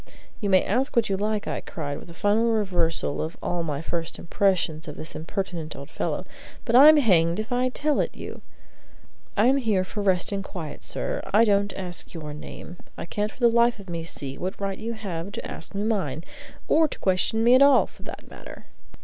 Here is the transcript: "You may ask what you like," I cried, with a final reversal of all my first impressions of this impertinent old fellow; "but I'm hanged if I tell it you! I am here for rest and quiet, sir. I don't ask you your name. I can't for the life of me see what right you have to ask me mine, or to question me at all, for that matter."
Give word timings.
"You 0.39 0.49
may 0.49 0.63
ask 0.65 0.95
what 0.95 1.09
you 1.09 1.15
like," 1.17 1.47
I 1.47 1.61
cried, 1.61 1.99
with 1.99 2.09
a 2.09 2.15
final 2.15 2.45
reversal 2.53 3.21
of 3.21 3.37
all 3.39 3.61
my 3.61 3.83
first 3.83 4.17
impressions 4.17 4.87
of 4.87 4.95
this 4.97 5.13
impertinent 5.13 5.75
old 5.75 5.91
fellow; 5.91 6.25
"but 6.65 6.75
I'm 6.75 6.97
hanged 6.97 7.39
if 7.39 7.51
I 7.51 7.69
tell 7.69 7.99
it 7.99 8.15
you! 8.15 8.41
I 9.37 9.45
am 9.45 9.57
here 9.57 9.83
for 9.83 10.01
rest 10.01 10.31
and 10.31 10.43
quiet, 10.43 10.83
sir. 10.83 11.21
I 11.31 11.43
don't 11.45 11.71
ask 11.73 12.15
you 12.15 12.21
your 12.23 12.33
name. 12.33 12.77
I 12.97 13.05
can't 13.05 13.31
for 13.31 13.39
the 13.39 13.47
life 13.47 13.77
of 13.79 13.91
me 13.91 14.03
see 14.03 14.39
what 14.39 14.59
right 14.59 14.79
you 14.79 14.93
have 14.93 15.33
to 15.33 15.47
ask 15.47 15.75
me 15.75 15.83
mine, 15.83 16.23
or 16.67 16.87
to 16.87 16.97
question 16.97 17.43
me 17.43 17.53
at 17.53 17.61
all, 17.61 17.85
for 17.85 18.01
that 18.01 18.27
matter." 18.27 18.65